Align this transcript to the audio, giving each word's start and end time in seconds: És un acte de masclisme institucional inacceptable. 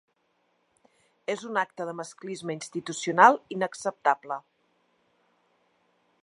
És 1.33 1.43
un 1.49 1.59
acte 1.63 1.87
de 1.89 1.93
masclisme 1.99 2.55
institucional 2.57 3.39
inacceptable. 3.57 4.39